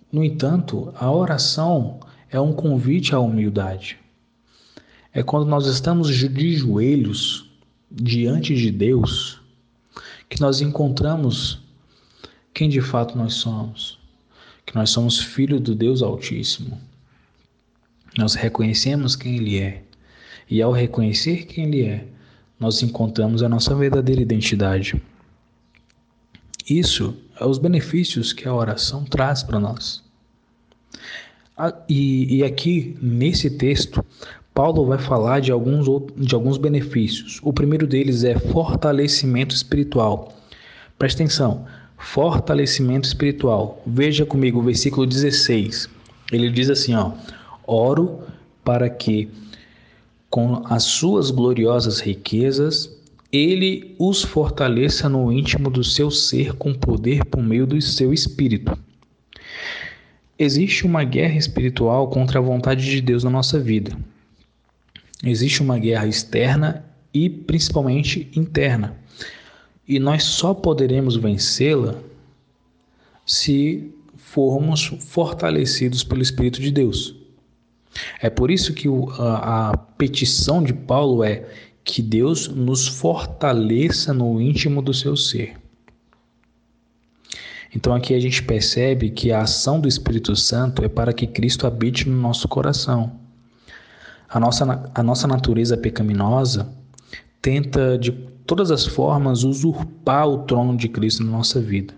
no 0.10 0.24
entanto, 0.24 0.94
a 0.96 1.12
oração 1.12 2.00
é 2.30 2.40
um 2.40 2.54
convite 2.54 3.14
à 3.14 3.20
humildade. 3.20 4.00
É 5.14 5.22
quando 5.22 5.46
nós 5.46 5.68
estamos 5.68 6.08
de 6.08 6.56
joelhos 6.56 7.52
diante 7.92 8.56
de 8.56 8.72
Deus 8.72 9.42
que 10.30 10.40
nós 10.40 10.62
encontramos 10.62 11.60
quem 12.54 12.70
de 12.70 12.80
fato 12.80 13.18
nós 13.18 13.34
somos. 13.34 14.00
Que 14.66 14.76
nós 14.76 14.92
somos 14.92 15.20
filhos 15.20 15.60
do 15.60 15.76
Deus 15.76 16.02
Altíssimo. 16.02 16.80
Nós 18.18 18.36
reconhecemos 18.36 19.16
quem 19.16 19.38
Ele 19.38 19.60
é. 19.60 19.84
E 20.50 20.62
ao 20.62 20.72
reconhecer 20.72 21.46
quem 21.46 21.66
Ele 21.66 21.84
é, 21.84 22.06
nós 22.60 22.84
encontramos 22.84 23.42
a 23.42 23.50
nossa 23.50 23.74
verdadeira 23.74 24.22
identidade. 24.22 25.02
Isso 26.70 27.16
é 27.40 27.46
os 27.46 27.58
benefícios 27.58 28.34
que 28.34 28.48
a 28.48 28.54
oração 28.54 29.04
traz 29.04 29.42
para 29.42 29.60
nós. 29.60 30.04
Ah, 31.58 31.74
e, 31.90 32.38
e 32.38 32.44
aqui, 32.44 32.96
nesse 33.02 33.50
texto, 33.50 34.04
Paulo 34.54 34.86
vai 34.86 34.98
falar 34.98 35.40
de 35.40 35.52
alguns, 35.52 35.86
de 36.18 36.36
alguns 36.36 36.58
benefícios. 36.58 37.40
O 37.42 37.54
primeiro 37.54 37.88
deles 37.88 38.24
é 38.24 38.38
fortalecimento 38.38 39.56
espiritual. 39.56 40.34
Presta 41.00 41.24
atenção, 41.24 41.66
fortalecimento 41.98 43.08
espiritual. 43.08 43.82
Veja 43.88 44.26
comigo 44.26 44.60
o 44.60 44.64
versículo 44.64 45.08
16. 45.08 45.90
Ele 46.32 46.50
diz 46.50 46.70
assim, 46.70 46.94
ó: 46.96 47.14
Oro 47.72 48.20
para 48.64 48.90
que 48.90 49.30
com 50.30 50.62
as 50.66 50.84
suas 50.84 51.32
gloriosas 51.32 52.00
riquezas 52.00 52.90
ele 53.32 53.96
os 53.98 54.24
fortaleça 54.24 55.08
no 55.08 55.32
íntimo 55.32 55.70
do 55.70 55.84
seu 55.84 56.12
ser 56.12 56.54
com 56.54 56.74
poder 56.74 57.24
por 57.26 57.42
meio 57.42 57.66
do 57.66 57.82
seu 57.82 58.14
espírito. 58.14 58.78
Existe 60.38 60.86
uma 60.86 61.04
guerra 61.04 61.38
espiritual 61.38 62.10
contra 62.10 62.40
a 62.40 62.42
vontade 62.42 62.84
de 62.84 63.00
Deus 63.00 63.24
na 63.24 63.30
nossa 63.30 63.60
vida. 63.60 63.98
Existe 65.24 65.62
uma 65.62 65.78
guerra 65.78 66.08
externa 66.08 66.84
e 67.14 67.30
principalmente 67.30 68.30
interna. 68.36 68.98
E 69.88 70.00
nós 70.00 70.24
só 70.24 70.54
poderemos 70.54 71.16
vencê-la 71.16 71.96
se 73.26 73.94
formos 74.18 74.86
fortalecidos 75.00 76.04
pelo 76.04 76.22
Espírito 76.22 76.60
de 76.60 76.72
Deus. 76.72 77.21
É 78.22 78.30
por 78.30 78.50
isso 78.52 78.74
que 78.74 78.88
a, 79.20 79.72
a 79.72 79.78
petição 79.78 80.64
de 80.64 80.74
Paulo 80.74 81.24
é 81.24 81.48
que 81.84 82.02
Deus 82.02 82.48
nos 82.48 82.88
fortaleça 82.88 84.14
no 84.14 84.40
íntimo 84.40 84.82
do 84.82 84.94
seu 84.94 85.18
ser. 85.18 85.58
Então 87.74 87.94
aqui 87.94 88.14
a 88.14 88.20
gente 88.20 88.44
percebe 88.44 89.10
que 89.10 89.32
a 89.32 89.42
ação 89.42 89.80
do 89.80 89.88
Espírito 89.88 90.36
Santo 90.36 90.84
é 90.84 90.90
para 90.90 91.14
que 91.14 91.26
Cristo 91.26 91.66
habite 91.66 92.08
no 92.08 92.16
nosso 92.20 92.48
coração. 92.48 93.20
A 94.30 94.40
nossa, 94.40 94.92
a 94.94 95.04
nossa 95.04 95.28
natureza 95.28 95.78
pecaminosa 95.78 96.74
tenta 97.42 97.98
de 97.98 98.12
todas 98.46 98.72
as 98.72 98.86
formas 98.86 99.44
usurpar 99.44 100.28
o 100.28 100.40
trono 100.40 100.76
de 100.76 100.90
Cristo 100.90 101.24
na 101.24 101.32
nossa 101.32 101.60
vida. 101.62 101.94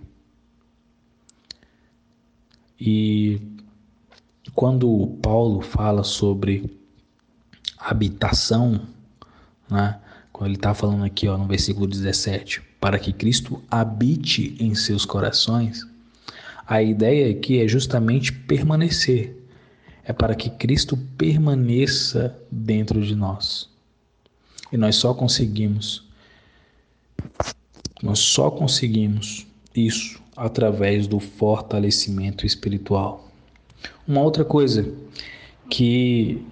E 2.79 3.41
quando 4.63 5.07
Paulo 5.21 5.59
fala 5.59 6.05
sobre 6.05 6.79
habitação, 7.77 8.87
né, 9.69 9.99
quando 10.31 10.51
ele 10.51 10.55
está 10.55 10.73
falando 10.73 11.03
aqui 11.03 11.27
ó, 11.27 11.37
no 11.37 11.45
versículo 11.45 11.85
17, 11.85 12.61
para 12.79 12.97
que 12.97 13.11
Cristo 13.11 13.61
habite 13.69 14.55
em 14.61 14.73
seus 14.73 15.03
corações, 15.03 15.85
a 16.65 16.81
ideia 16.81 17.29
aqui 17.29 17.59
é 17.59 17.67
justamente 17.67 18.31
permanecer. 18.31 19.35
É 20.05 20.13
para 20.13 20.33
que 20.33 20.49
Cristo 20.49 20.97
permaneça 21.17 22.33
dentro 22.49 23.01
de 23.01 23.17
nós. 23.17 23.69
E 24.71 24.77
nós 24.77 24.95
só 24.95 25.13
conseguimos 25.13 26.07
nós 28.01 28.19
só 28.19 28.49
conseguimos 28.49 29.45
isso 29.75 30.21
através 30.37 31.05
do 31.05 31.19
fortalecimento 31.19 32.45
espiritual. 32.45 33.32
Uma 34.07 34.21
outra 34.21 34.43
coisa 34.43 34.93
que 35.69 36.45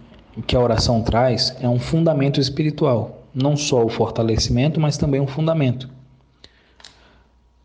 que 0.47 0.55
a 0.55 0.59
oração 0.61 1.01
traz 1.01 1.53
é 1.59 1.67
um 1.67 1.77
fundamento 1.77 2.39
espiritual 2.39 3.21
não 3.33 3.55
só 3.55 3.83
o 3.83 3.89
fortalecimento, 3.89 4.79
mas 4.79 4.97
também 4.97 5.21
um 5.21 5.27
fundamento. 5.27 5.89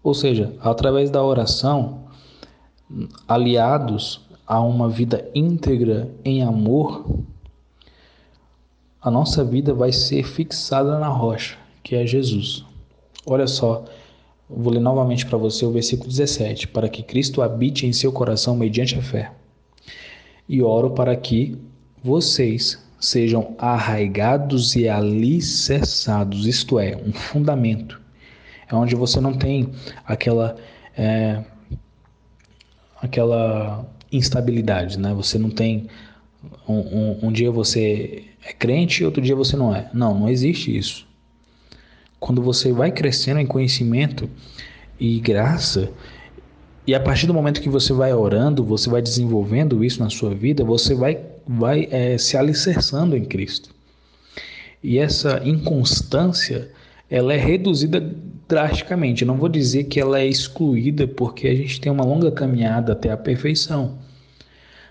Ou 0.02 0.14
seja, 0.14 0.54
através 0.60 1.10
da 1.10 1.22
oração, 1.22 2.04
aliados 3.26 4.20
a 4.46 4.60
uma 4.60 4.88
vida 4.88 5.28
íntegra 5.34 6.08
em 6.24 6.42
amor, 6.42 7.04
a 9.02 9.10
nossa 9.10 9.44
vida 9.44 9.74
vai 9.74 9.92
ser 9.92 10.22
fixada 10.22 10.98
na 10.98 11.08
rocha, 11.08 11.56
que 11.82 11.96
é 11.96 12.06
Jesus. 12.06 12.64
Olha 13.26 13.48
só, 13.48 13.84
vou 14.48 14.72
ler 14.72 14.80
novamente 14.80 15.26
para 15.26 15.36
você 15.36 15.66
o 15.66 15.72
versículo 15.72 16.08
17: 16.08 16.68
para 16.68 16.88
que 16.88 17.02
Cristo 17.02 17.42
habite 17.42 17.86
em 17.86 17.92
seu 17.92 18.12
coração 18.12 18.56
mediante 18.56 18.96
a 18.96 19.02
fé. 19.02 19.32
E 20.48 20.62
oro 20.62 20.90
para 20.90 21.14
que 21.16 21.56
vocês, 22.02 22.78
sejam 23.00 23.54
arraigados 23.58 24.76
e 24.76 24.88
alicerçados, 24.88 26.46
isto 26.46 26.78
é, 26.78 26.96
um 26.96 27.12
fundamento. 27.12 28.00
É 28.68 28.74
onde 28.74 28.94
você 28.94 29.20
não 29.20 29.34
tem 29.34 29.70
aquela 30.04 30.56
é, 30.96 31.44
aquela 33.00 33.84
instabilidade, 34.10 34.98
né? 34.98 35.12
Você 35.14 35.38
não 35.38 35.50
tem 35.50 35.88
Um, 36.68 36.74
um, 36.74 37.18
um 37.26 37.32
dia 37.32 37.50
você 37.50 38.24
é 38.44 38.52
crente 38.52 39.02
e 39.02 39.06
outro 39.06 39.20
dia 39.20 39.34
você 39.34 39.56
não 39.56 39.74
é. 39.74 39.90
Não, 39.92 40.14
não 40.18 40.28
existe 40.28 40.76
isso. 40.76 41.04
Quando 42.20 42.40
você 42.40 42.72
vai 42.72 42.92
crescendo 42.92 43.40
em 43.40 43.46
conhecimento 43.46 44.30
e 44.98 45.18
graça, 45.18 45.90
e 46.86 46.94
a 46.94 47.00
partir 47.00 47.26
do 47.26 47.34
momento 47.34 47.60
que 47.60 47.68
você 47.68 47.92
vai 47.92 48.12
orando, 48.14 48.62
você 48.62 48.88
vai 48.88 49.02
desenvolvendo 49.02 49.84
isso 49.84 50.00
na 50.00 50.08
sua 50.08 50.32
vida, 50.32 50.62
você 50.64 50.94
vai, 50.94 51.20
vai 51.46 51.88
é, 51.90 52.16
se 52.16 52.36
alicerçando 52.36 53.16
em 53.16 53.24
Cristo. 53.24 53.74
E 54.82 54.98
essa 54.98 55.42
inconstância, 55.44 56.70
ela 57.10 57.34
é 57.34 57.36
reduzida 57.36 58.00
drasticamente. 58.48 59.24
não 59.24 59.36
vou 59.36 59.48
dizer 59.48 59.84
que 59.84 59.98
ela 59.98 60.20
é 60.20 60.26
excluída, 60.26 61.08
porque 61.08 61.48
a 61.48 61.54
gente 61.56 61.80
tem 61.80 61.90
uma 61.90 62.04
longa 62.04 62.30
caminhada 62.30 62.92
até 62.92 63.10
a 63.10 63.16
perfeição. 63.16 63.98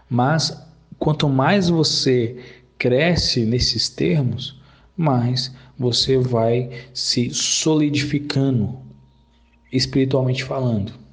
Mas 0.10 0.62
quanto 1.00 1.30
mais 1.30 1.70
você 1.70 2.38
cresce 2.78 3.46
nesses 3.46 3.88
termos, 3.88 4.60
mais 4.98 5.54
você 5.80 6.18
vai 6.18 6.70
se 6.94 7.30
solidificando 7.30 8.80
espiritualmente 9.72 10.44
falando. 10.44 11.05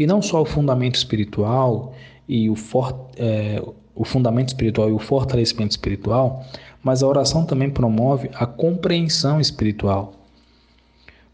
E 0.00 0.06
não 0.06 0.22
só 0.22 0.40
o 0.40 0.46
fundamento 0.46 0.94
espiritual 0.94 1.92
e 2.26 2.48
o, 2.48 2.56
for, 2.56 3.10
é, 3.18 3.62
o 3.94 4.02
fundamento 4.02 4.48
espiritual 4.48 4.88
e 4.88 4.92
o 4.92 4.98
fortalecimento 4.98 5.72
espiritual, 5.72 6.42
mas 6.82 7.02
a 7.02 7.06
oração 7.06 7.44
também 7.44 7.68
promove 7.68 8.30
a 8.32 8.46
compreensão 8.46 9.38
espiritual. 9.38 10.14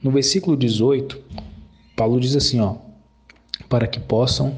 No 0.03 0.11
versículo 0.11 0.57
18, 0.57 1.17
Paulo 1.95 2.19
diz 2.19 2.35
assim, 2.35 2.59
ó, 2.59 2.75
para 3.69 3.87
que 3.87 4.01
possam 4.01 4.57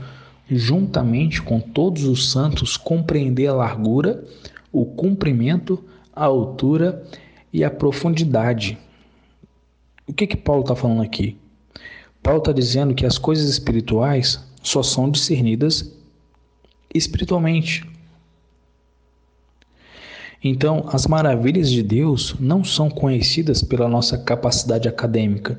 juntamente 0.48 1.42
com 1.42 1.60
todos 1.60 2.04
os 2.04 2.32
santos 2.32 2.78
compreender 2.78 3.48
a 3.48 3.54
largura, 3.54 4.24
o 4.72 4.86
comprimento, 4.86 5.84
a 6.16 6.24
altura 6.24 7.04
e 7.52 7.62
a 7.62 7.70
profundidade. 7.70 8.78
O 10.06 10.14
que 10.14 10.26
que 10.26 10.36
Paulo 10.38 10.62
está 10.62 10.74
falando 10.74 11.02
aqui? 11.02 11.36
Paulo 12.28 12.42
está 12.42 12.52
dizendo 12.52 12.94
que 12.94 13.06
as 13.06 13.16
coisas 13.16 13.48
espirituais 13.48 14.38
só 14.62 14.82
são 14.82 15.10
discernidas 15.10 15.90
espiritualmente. 16.94 17.88
Então, 20.44 20.84
as 20.92 21.06
maravilhas 21.06 21.70
de 21.70 21.82
Deus 21.82 22.36
não 22.38 22.62
são 22.62 22.90
conhecidas 22.90 23.62
pela 23.62 23.88
nossa 23.88 24.18
capacidade 24.18 24.86
acadêmica, 24.86 25.58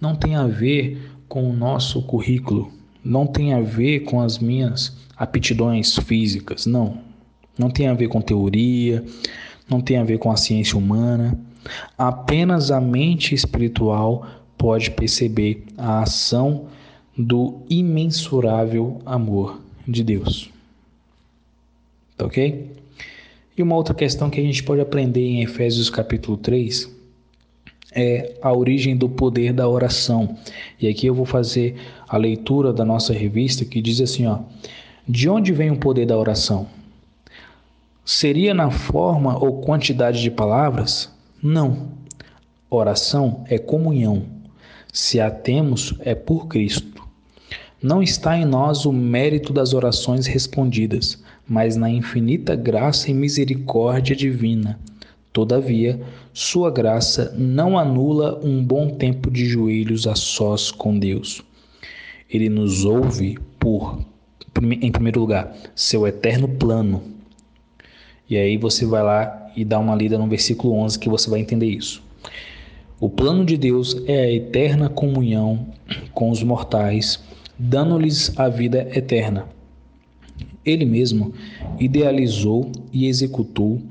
não 0.00 0.16
tem 0.16 0.34
a 0.34 0.44
ver 0.44 1.08
com 1.28 1.48
o 1.48 1.52
nosso 1.52 2.02
currículo, 2.02 2.72
não 3.04 3.24
tem 3.24 3.54
a 3.54 3.60
ver 3.60 4.00
com 4.00 4.20
as 4.20 4.40
minhas 4.40 4.96
aptidões 5.16 5.94
físicas, 5.94 6.66
não. 6.66 6.98
Não 7.56 7.70
tem 7.70 7.86
a 7.86 7.94
ver 7.94 8.08
com 8.08 8.20
teoria, 8.20 9.04
não 9.70 9.80
tem 9.80 9.98
a 9.98 10.04
ver 10.04 10.18
com 10.18 10.32
a 10.32 10.36
ciência 10.36 10.76
humana. 10.76 11.38
Apenas 11.96 12.72
a 12.72 12.80
mente 12.80 13.36
espiritual 13.36 14.41
pode 14.62 14.92
perceber 14.92 15.64
a 15.76 16.02
ação 16.02 16.66
do 17.18 17.62
imensurável 17.68 19.02
amor 19.04 19.60
de 19.88 20.04
Deus. 20.04 20.50
Tá 22.16 22.26
ok? 22.26 22.70
E 23.58 23.60
uma 23.60 23.74
outra 23.74 23.92
questão 23.92 24.30
que 24.30 24.38
a 24.38 24.42
gente 24.42 24.62
pode 24.62 24.80
aprender 24.80 25.26
em 25.26 25.42
Efésios 25.42 25.90
capítulo 25.90 26.36
3 26.36 26.88
é 27.92 28.36
a 28.40 28.52
origem 28.52 28.96
do 28.96 29.08
poder 29.08 29.52
da 29.52 29.68
oração. 29.68 30.38
E 30.80 30.86
aqui 30.86 31.08
eu 31.08 31.14
vou 31.14 31.26
fazer 31.26 31.74
a 32.08 32.16
leitura 32.16 32.72
da 32.72 32.84
nossa 32.84 33.12
revista 33.12 33.64
que 33.64 33.82
diz 33.82 34.00
assim, 34.00 34.26
ó: 34.26 34.38
De 35.08 35.28
onde 35.28 35.52
vem 35.52 35.72
o 35.72 35.76
poder 35.76 36.06
da 36.06 36.16
oração? 36.16 36.68
Seria 38.04 38.54
na 38.54 38.70
forma 38.70 39.36
ou 39.42 39.60
quantidade 39.60 40.22
de 40.22 40.30
palavras? 40.30 41.10
Não. 41.42 41.88
Oração 42.70 43.44
é 43.48 43.58
comunhão. 43.58 44.41
Se 44.94 45.18
a 45.18 45.30
temos, 45.30 45.94
é 46.00 46.14
por 46.14 46.48
Cristo. 46.48 47.02
Não 47.82 48.02
está 48.02 48.36
em 48.36 48.44
nós 48.44 48.84
o 48.84 48.92
mérito 48.92 49.50
das 49.50 49.72
orações 49.72 50.26
respondidas, 50.26 51.24
mas 51.48 51.76
na 51.76 51.88
infinita 51.88 52.54
graça 52.54 53.10
e 53.10 53.14
misericórdia 53.14 54.14
divina. 54.14 54.78
Todavia, 55.32 55.98
sua 56.34 56.70
graça 56.70 57.34
não 57.38 57.78
anula 57.78 58.38
um 58.44 58.62
bom 58.62 58.90
tempo 58.90 59.30
de 59.30 59.46
joelhos 59.46 60.06
a 60.06 60.14
sós 60.14 60.70
com 60.70 60.98
Deus. 60.98 61.42
Ele 62.28 62.50
nos 62.50 62.84
ouve 62.84 63.38
por, 63.58 63.98
em 64.62 64.92
primeiro 64.92 65.20
lugar, 65.20 65.56
seu 65.74 66.06
eterno 66.06 66.46
plano. 66.46 67.02
E 68.28 68.36
aí 68.36 68.58
você 68.58 68.84
vai 68.84 69.02
lá 69.02 69.50
e 69.56 69.64
dá 69.64 69.78
uma 69.78 69.94
lida 69.94 70.18
no 70.18 70.28
versículo 70.28 70.74
11 70.74 70.98
que 70.98 71.08
você 71.08 71.30
vai 71.30 71.40
entender 71.40 71.70
isso. 71.70 72.02
O 73.02 73.10
plano 73.10 73.44
de 73.44 73.56
Deus 73.56 74.00
é 74.06 74.20
a 74.20 74.32
eterna 74.32 74.88
comunhão 74.88 75.66
com 76.14 76.30
os 76.30 76.40
mortais, 76.40 77.18
dando-lhes 77.58 78.32
a 78.38 78.48
vida 78.48 78.88
eterna. 78.96 79.48
Ele 80.64 80.84
mesmo 80.84 81.34
idealizou 81.80 82.70
e 82.92 83.08
executou 83.08 83.82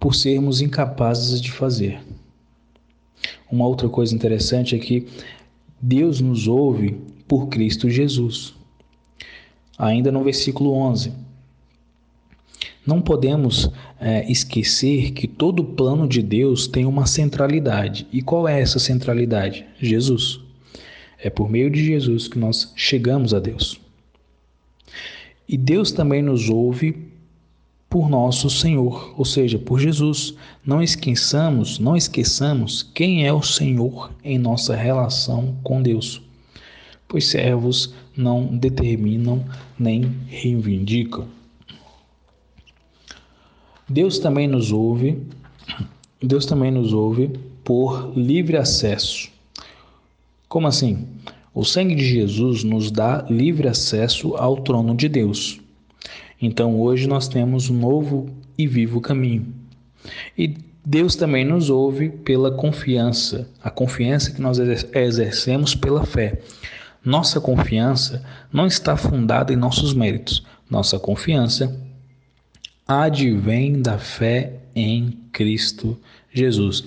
por 0.00 0.16
sermos 0.16 0.60
incapazes 0.60 1.40
de 1.40 1.52
fazer. 1.52 2.00
Uma 3.48 3.68
outra 3.68 3.88
coisa 3.88 4.12
interessante 4.12 4.74
é 4.74 4.80
que 4.80 5.06
Deus 5.80 6.20
nos 6.20 6.48
ouve 6.48 7.00
por 7.28 7.46
Cristo 7.46 7.88
Jesus. 7.88 8.52
Ainda 9.78 10.10
no 10.10 10.24
versículo 10.24 10.72
11. 10.72 11.12
Não 12.86 13.00
podemos 13.00 13.70
é, 13.98 14.30
esquecer 14.30 15.12
que 15.12 15.26
todo 15.26 15.64
plano 15.64 16.06
de 16.06 16.22
Deus 16.22 16.66
tem 16.66 16.84
uma 16.84 17.06
centralidade. 17.06 18.06
E 18.12 18.20
qual 18.20 18.46
é 18.46 18.60
essa 18.60 18.78
centralidade? 18.78 19.64
Jesus. 19.80 20.40
É 21.18 21.30
por 21.30 21.50
meio 21.50 21.70
de 21.70 21.82
Jesus 21.82 22.28
que 22.28 22.38
nós 22.38 22.72
chegamos 22.76 23.32
a 23.32 23.40
Deus. 23.40 23.80
E 25.48 25.56
Deus 25.56 25.92
também 25.92 26.22
nos 26.22 26.50
ouve 26.50 27.14
por 27.88 28.10
nosso 28.10 28.50
Senhor, 28.50 29.14
ou 29.16 29.24
seja, 29.24 29.58
por 29.58 29.78
Jesus. 29.78 30.34
Não 30.66 30.82
esqueçamos, 30.82 31.78
não 31.78 31.96
esqueçamos 31.96 32.82
quem 32.82 33.26
é 33.26 33.32
o 33.32 33.40
Senhor 33.42 34.10
em 34.22 34.36
nossa 34.38 34.74
relação 34.74 35.56
com 35.62 35.80
Deus. 35.80 36.20
Pois 37.06 37.26
servos 37.28 37.94
não 38.16 38.46
determinam 38.46 39.44
nem 39.78 40.12
reivindicam. 40.26 41.26
Deus 43.88 44.18
também 44.18 44.48
nos 44.48 44.72
ouve, 44.72 45.22
Deus 46.22 46.46
também 46.46 46.70
nos 46.70 46.92
ouve 46.92 47.30
por 47.62 48.12
livre 48.16 48.56
acesso. 48.56 49.30
Como 50.48 50.66
assim? 50.66 51.06
O 51.52 51.64
sangue 51.64 51.94
de 51.94 52.04
Jesus 52.04 52.64
nos 52.64 52.90
dá 52.90 53.26
livre 53.28 53.68
acesso 53.68 54.34
ao 54.36 54.56
trono 54.56 54.94
de 54.94 55.08
Deus. 55.08 55.60
Então 56.40 56.80
hoje 56.80 57.06
nós 57.06 57.28
temos 57.28 57.70
um 57.70 57.74
novo 57.74 58.28
e 58.56 58.66
vivo 58.66 59.00
caminho. 59.00 59.46
E 60.36 60.54
Deus 60.84 61.14
também 61.14 61.44
nos 61.44 61.70
ouve 61.70 62.10
pela 62.10 62.50
confiança, 62.50 63.48
a 63.62 63.70
confiança 63.70 64.30
que 64.30 64.40
nós 64.40 64.58
exercemos 64.58 65.74
pela 65.74 66.04
fé. 66.04 66.40
Nossa 67.04 67.40
confiança 67.40 68.24
não 68.52 68.66
está 68.66 68.96
fundada 68.96 69.52
em 69.52 69.56
nossos 69.56 69.94
méritos. 69.94 70.44
Nossa 70.70 70.98
confiança 70.98 71.74
advém 72.86 73.80
da 73.80 73.98
fé 73.98 74.52
em 74.74 75.18
Cristo 75.32 75.98
Jesus. 76.32 76.84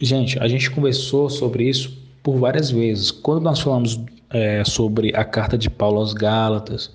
Gente, 0.00 0.38
a 0.38 0.48
gente 0.48 0.70
conversou 0.70 1.28
sobre 1.28 1.68
isso 1.68 1.96
por 2.22 2.38
várias 2.38 2.70
vezes. 2.70 3.10
Quando 3.10 3.42
nós 3.42 3.60
falamos 3.60 4.00
é, 4.30 4.64
sobre 4.64 5.14
a 5.14 5.24
carta 5.24 5.58
de 5.58 5.68
Paulo 5.68 5.98
aos 5.98 6.12
Gálatas, 6.12 6.90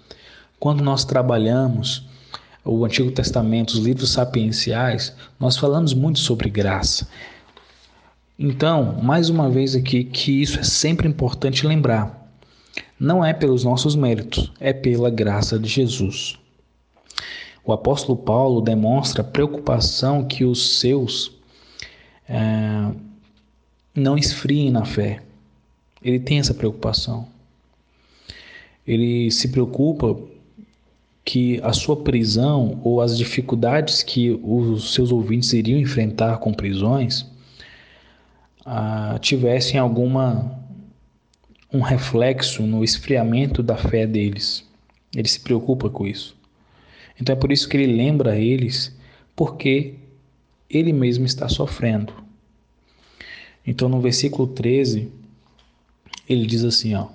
quando 0.59 0.83
nós 0.83 1.03
trabalhamos 1.03 2.07
o 2.63 2.85
Antigo 2.85 3.11
Testamento, 3.11 3.71
os 3.71 3.79
livros 3.79 4.11
sapienciais, 4.11 5.13
nós 5.39 5.57
falamos 5.57 5.93
muito 5.93 6.19
sobre 6.19 6.49
graça. 6.49 7.07
Então, 8.39 8.99
mais 9.03 9.29
uma 9.29 9.49
vez 9.49 9.75
aqui, 9.75 10.03
que 10.05 10.41
isso 10.41 10.59
é 10.59 10.63
sempre 10.63 11.07
importante 11.07 11.67
lembrar. 11.67 12.23
Não 12.99 13.23
é 13.23 13.33
pelos 13.33 13.63
nossos 13.63 13.95
méritos, 13.95 14.51
é 14.59 14.71
pela 14.71 15.09
graça 15.09 15.59
de 15.59 15.67
Jesus. 15.67 16.39
O 17.65 17.71
apóstolo 17.71 18.17
Paulo 18.17 18.61
demonstra 18.61 19.23
preocupação 19.23 20.25
que 20.25 20.43
os 20.43 20.79
seus 20.79 21.31
é, 22.27 22.91
não 23.95 24.17
esfriem 24.17 24.71
na 24.71 24.83
fé. 24.83 25.21
Ele 26.01 26.19
tem 26.19 26.39
essa 26.39 26.53
preocupação. 26.53 27.27
Ele 28.85 29.31
se 29.31 29.47
preocupa 29.47 30.19
que 31.23 31.61
a 31.63 31.71
sua 31.71 31.95
prisão 31.95 32.81
ou 32.83 32.99
as 32.99 33.17
dificuldades 33.17 34.03
que 34.03 34.31
os 34.43 34.93
seus 34.93 35.11
ouvintes 35.11 35.53
iriam 35.53 35.79
enfrentar 35.79 36.39
com 36.39 36.53
prisões 36.53 37.25
ah, 38.65 39.17
tivessem 39.21 39.79
alguma 39.79 40.59
um 41.71 41.79
reflexo 41.79 42.63
no 42.63 42.83
esfriamento 42.83 43.63
da 43.63 43.75
fé 43.75 44.05
deles. 44.05 44.63
Ele 45.15 45.27
se 45.27 45.39
preocupa 45.39 45.89
com 45.89 46.05
isso. 46.05 46.35
Então 47.19 47.33
é 47.33 47.39
por 47.39 47.51
isso 47.51 47.67
que 47.67 47.77
ele 47.77 47.95
lembra 47.95 48.37
eles, 48.37 48.95
porque 49.35 49.95
ele 50.69 50.91
mesmo 50.91 51.25
está 51.25 51.47
sofrendo. 51.47 52.13
Então 53.65 53.87
no 53.87 54.01
versículo 54.01 54.47
13, 54.47 55.09
ele 56.27 56.45
diz 56.45 56.63
assim, 56.63 56.95
ó: 56.95 57.07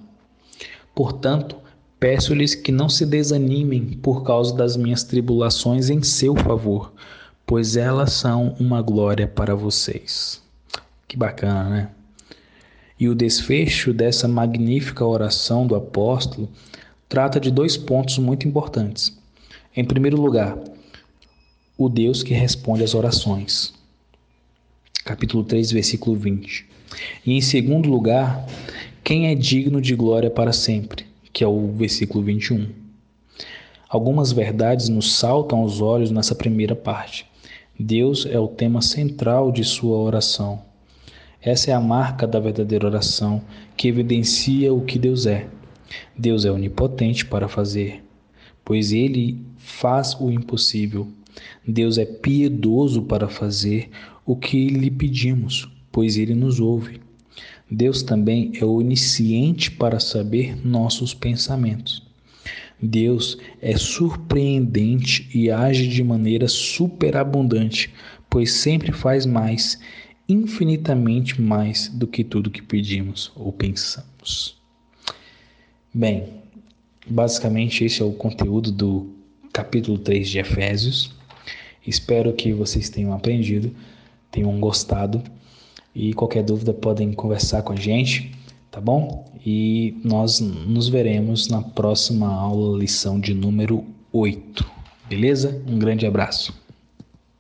Portanto, 0.94 1.56
peço-lhes 1.98 2.54
que 2.54 2.72
não 2.72 2.88
se 2.88 3.04
desanimem 3.04 3.98
por 4.02 4.22
causa 4.22 4.54
das 4.54 4.76
minhas 4.76 5.02
tribulações 5.02 5.90
em 5.90 6.02
seu 6.02 6.34
favor, 6.36 6.92
pois 7.46 7.76
elas 7.76 8.12
são 8.12 8.54
uma 8.58 8.80
glória 8.82 9.26
para 9.26 9.54
vocês. 9.54 10.42
Que 11.06 11.16
bacana, 11.16 11.68
né? 11.68 11.90
E 13.00 13.08
o 13.08 13.14
desfecho 13.14 13.92
dessa 13.92 14.26
magnífica 14.26 15.04
oração 15.04 15.66
do 15.66 15.74
apóstolo 15.74 16.48
trata 17.08 17.38
de 17.38 17.50
dois 17.50 17.76
pontos 17.76 18.18
muito 18.18 18.46
importantes. 18.46 19.16
Em 19.76 19.84
primeiro 19.84 20.20
lugar, 20.20 20.58
o 21.76 21.88
Deus 21.88 22.22
que 22.22 22.32
responde 22.32 22.82
às 22.82 22.94
orações. 22.94 23.74
Capítulo 25.04 25.44
3, 25.44 25.70
versículo 25.72 26.16
20. 26.16 26.66
E 27.24 27.34
em 27.34 27.40
segundo 27.40 27.88
lugar, 27.88 28.46
quem 29.04 29.28
é 29.28 29.34
digno 29.34 29.80
de 29.80 29.94
glória 29.94 30.30
para 30.30 30.52
sempre, 30.52 31.06
que 31.32 31.44
é 31.44 31.46
o 31.46 31.68
versículo 31.72 32.24
21. 32.24 32.68
Algumas 33.88 34.32
verdades 34.32 34.88
nos 34.88 35.14
saltam 35.14 35.60
aos 35.60 35.80
olhos 35.80 36.10
nessa 36.10 36.34
primeira 36.34 36.74
parte. 36.74 37.26
Deus 37.78 38.26
é 38.26 38.38
o 38.38 38.48
tema 38.48 38.82
central 38.82 39.52
de 39.52 39.64
sua 39.64 39.98
oração. 39.98 40.62
Essa 41.40 41.70
é 41.70 41.74
a 41.74 41.80
marca 41.80 42.26
da 42.26 42.40
verdadeira 42.40 42.86
oração 42.86 43.42
que 43.76 43.86
evidencia 43.86 44.74
o 44.74 44.80
que 44.80 44.98
Deus 44.98 45.26
é. 45.26 45.46
Deus 46.16 46.44
é 46.44 46.50
onipotente 46.50 47.24
para 47.24 47.48
fazer, 47.48 48.02
pois 48.64 48.92
ele 48.92 49.47
faz 49.68 50.16
o 50.18 50.30
impossível. 50.30 51.06
Deus 51.66 51.98
é 51.98 52.04
piedoso 52.04 53.02
para 53.02 53.28
fazer 53.28 53.90
o 54.24 54.34
que 54.34 54.68
lhe 54.68 54.90
pedimos, 54.90 55.68
pois 55.92 56.16
ele 56.16 56.34
nos 56.34 56.58
ouve. 56.58 57.00
Deus 57.70 58.02
também 58.02 58.50
é 58.58 58.64
onisciente 58.64 59.70
para 59.70 60.00
saber 60.00 60.56
nossos 60.66 61.12
pensamentos. 61.12 62.02
Deus 62.80 63.36
é 63.60 63.76
surpreendente 63.76 65.28
e 65.34 65.50
age 65.50 65.86
de 65.86 66.02
maneira 66.02 66.48
superabundante, 66.48 67.92
pois 68.30 68.52
sempre 68.52 68.90
faz 68.90 69.26
mais 69.26 69.78
infinitamente 70.28 71.40
mais 71.40 71.88
do 71.88 72.06
que 72.06 72.24
tudo 72.24 72.50
que 72.50 72.62
pedimos 72.62 73.32
ou 73.36 73.52
pensamos. 73.52 74.58
Bem, 75.92 76.28
basicamente 77.08 77.84
esse 77.84 78.02
é 78.02 78.04
o 78.04 78.12
conteúdo 78.12 78.70
do 78.70 79.17
capítulo 79.58 79.98
3 79.98 80.28
de 80.28 80.38
Efésios. 80.38 81.10
Espero 81.84 82.32
que 82.32 82.52
vocês 82.52 82.88
tenham 82.88 83.12
aprendido, 83.12 83.74
tenham 84.30 84.60
gostado 84.60 85.20
e 85.92 86.14
qualquer 86.14 86.44
dúvida 86.44 86.72
podem 86.72 87.12
conversar 87.12 87.62
com 87.62 87.72
a 87.72 87.76
gente, 87.76 88.30
tá 88.70 88.80
bom? 88.80 89.28
E 89.44 89.96
nós 90.04 90.38
nos 90.38 90.88
veremos 90.88 91.48
na 91.48 91.60
próxima 91.60 92.32
aula, 92.32 92.78
lição 92.78 93.18
de 93.18 93.34
número 93.34 93.84
8. 94.12 94.64
Beleza? 95.08 95.60
Um 95.66 95.76
grande 95.76 96.06
abraço. 96.06 96.54